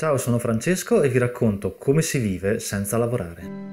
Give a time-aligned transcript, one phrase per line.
[0.00, 3.69] Ciao, sono Francesco e vi racconto come si vive senza lavorare.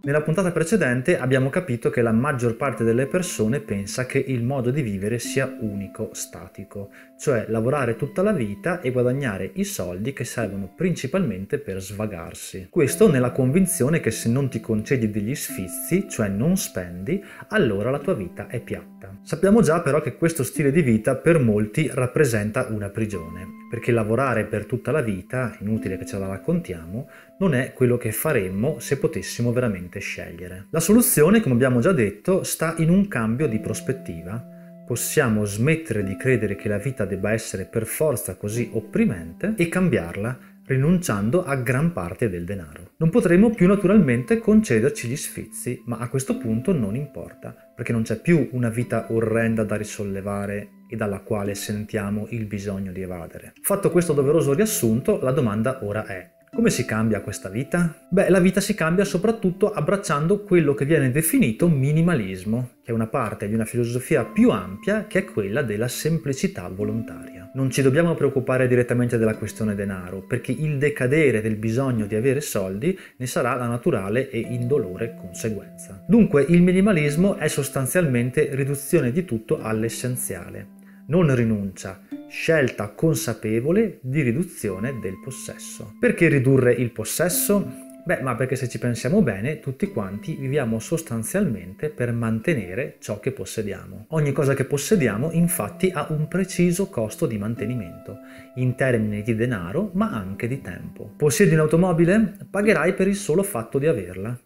[0.00, 4.70] Nella puntata precedente abbiamo capito che la maggior parte delle persone pensa che il modo
[4.70, 10.22] di vivere sia unico, statico, cioè lavorare tutta la vita e guadagnare i soldi che
[10.22, 12.68] servono principalmente per svagarsi.
[12.70, 17.98] Questo nella convinzione che se non ti concedi degli sfizi, cioè non spendi, allora la
[17.98, 19.18] tua vita è piatta.
[19.22, 24.44] Sappiamo già però che questo stile di vita per molti rappresenta una prigione, perché lavorare
[24.44, 28.98] per tutta la vita, inutile che ce la raccontiamo, non è quello che faremmo se
[28.98, 30.66] potessimo veramente scegliere.
[30.70, 34.44] La soluzione, come abbiamo già detto, sta in un cambio di prospettiva.
[34.86, 40.38] Possiamo smettere di credere che la vita debba essere per forza così opprimente e cambiarla
[40.64, 42.90] rinunciando a gran parte del denaro.
[42.98, 48.02] Non potremo più naturalmente concederci gli sfizi, ma a questo punto non importa, perché non
[48.02, 53.52] c'è più una vita orrenda da risollevare e dalla quale sentiamo il bisogno di evadere.
[53.62, 58.06] Fatto questo doveroso riassunto, la domanda ora è come si cambia questa vita?
[58.08, 63.06] Beh, la vita si cambia soprattutto abbracciando quello che viene definito minimalismo, che è una
[63.06, 67.50] parte di una filosofia più ampia che è quella della semplicità volontaria.
[67.54, 72.40] Non ci dobbiamo preoccupare direttamente della questione denaro, perché il decadere del bisogno di avere
[72.40, 76.02] soldi ne sarà la naturale e indolore conseguenza.
[76.06, 80.66] Dunque, il minimalismo è sostanzialmente riduzione di tutto all'essenziale,
[81.06, 85.94] non rinuncia, scelta consapevole di riduzione del possesso.
[85.98, 87.86] Perché ridurre il possesso?
[88.04, 93.32] Beh, ma perché se ci pensiamo bene, tutti quanti viviamo sostanzialmente per mantenere ciò che
[93.32, 94.06] possediamo.
[94.10, 98.18] Ogni cosa che possediamo infatti ha un preciso costo di mantenimento,
[98.54, 101.12] in termini di denaro, ma anche di tempo.
[101.16, 102.38] Possiedi un'automobile?
[102.50, 104.38] Pagherai per il solo fatto di averla,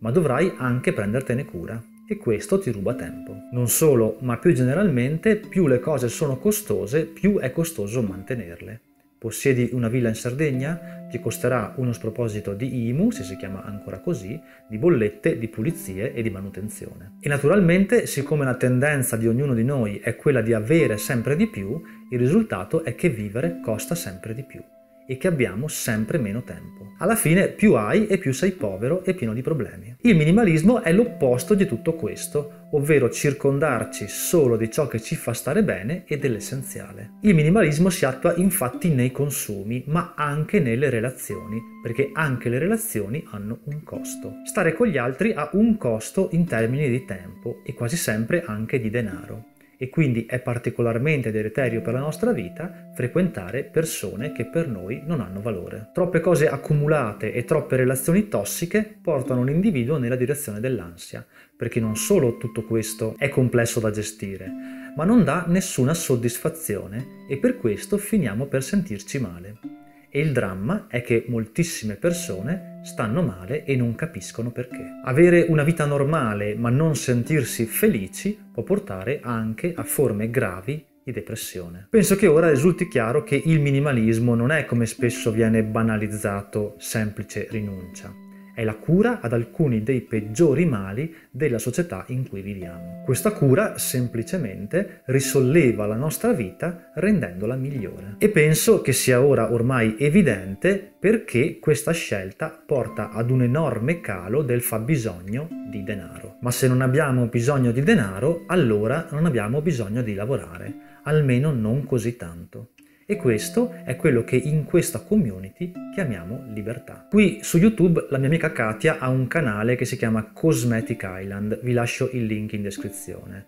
[0.00, 3.34] ma dovrai anche prendertene cura e questo ti ruba tempo.
[3.52, 8.80] Non solo, ma più generalmente, più le cose sono costose, più è costoso mantenerle.
[9.18, 11.06] Possiedi una villa in Sardegna?
[11.08, 14.38] Ti costerà uno sproposito di IMU, se si chiama ancora così,
[14.68, 17.16] di bollette, di pulizie e di manutenzione.
[17.20, 21.46] E naturalmente, siccome la tendenza di ognuno di noi è quella di avere sempre di
[21.46, 24.62] più, il risultato è che vivere costa sempre di più
[25.06, 26.92] e che abbiamo sempre meno tempo.
[26.98, 29.96] Alla fine più hai e più sei povero e pieno di problemi.
[30.02, 35.32] Il minimalismo è l'opposto di tutto questo, ovvero circondarci solo di ciò che ci fa
[35.32, 37.14] stare bene e dell'essenziale.
[37.22, 43.24] Il minimalismo si attua infatti nei consumi, ma anche nelle relazioni, perché anche le relazioni
[43.30, 44.34] hanno un costo.
[44.44, 48.80] Stare con gli altri ha un costo in termini di tempo e quasi sempre anche
[48.80, 54.68] di denaro e quindi è particolarmente deleterio per la nostra vita frequentare persone che per
[54.68, 55.90] noi non hanno valore.
[55.92, 61.24] Troppe cose accumulate e troppe relazioni tossiche portano un individuo nella direzione dell'ansia,
[61.56, 64.50] perché non solo tutto questo è complesso da gestire,
[64.96, 69.83] ma non dà nessuna soddisfazione e per questo finiamo per sentirci male.
[70.16, 75.00] E il dramma è che moltissime persone stanno male e non capiscono perché.
[75.02, 81.10] Avere una vita normale ma non sentirsi felici può portare anche a forme gravi di
[81.10, 81.88] depressione.
[81.90, 87.48] Penso che ora risulti chiaro che il minimalismo non è come spesso viene banalizzato semplice
[87.50, 88.23] rinuncia
[88.54, 93.02] è la cura ad alcuni dei peggiori mali della società in cui viviamo.
[93.04, 98.14] Questa cura semplicemente risolleva la nostra vita rendendola migliore.
[98.18, 104.42] E penso che sia ora ormai evidente perché questa scelta porta ad un enorme calo
[104.42, 106.36] del fabbisogno di denaro.
[106.40, 111.84] Ma se non abbiamo bisogno di denaro, allora non abbiamo bisogno di lavorare, almeno non
[111.84, 112.73] così tanto.
[113.06, 117.06] E questo è quello che in questa community chiamiamo libertà.
[117.10, 121.60] Qui su YouTube la mia amica Katia ha un canale che si chiama Cosmetic Island,
[121.62, 123.44] vi lascio il link in descrizione.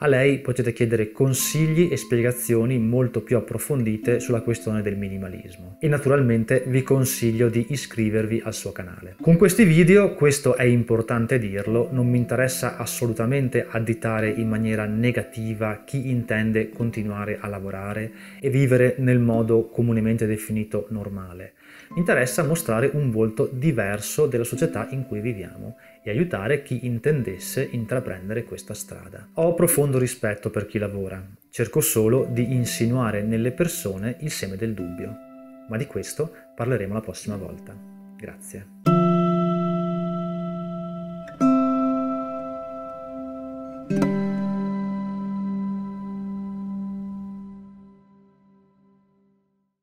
[0.00, 5.76] A lei potete chiedere consigli e spiegazioni molto più approfondite sulla questione del minimalismo.
[5.80, 9.16] E naturalmente vi consiglio di iscrivervi al suo canale.
[9.20, 15.82] Con questi video, questo è importante dirlo, non mi interessa assolutamente additare in maniera negativa
[15.84, 21.54] chi intende continuare a lavorare e vivere nel modo comunemente definito normale.
[21.96, 28.44] Interessa mostrare un volto diverso della società in cui viviamo e aiutare chi intendesse intraprendere
[28.44, 29.28] questa strada.
[29.34, 34.74] Ho profondo rispetto per chi lavora, cerco solo di insinuare nelle persone il seme del
[34.74, 35.16] dubbio,
[35.68, 37.74] ma di questo parleremo la prossima volta.
[38.16, 38.97] Grazie.